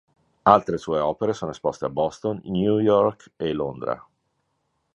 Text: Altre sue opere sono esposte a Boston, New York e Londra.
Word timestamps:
Altre 0.45 0.79
sue 0.79 0.97
opere 0.99 1.31
sono 1.31 1.51
esposte 1.51 1.85
a 1.85 1.89
Boston, 1.91 2.41
New 2.45 2.79
York 2.79 3.33
e 3.35 3.53
Londra. 3.53 4.03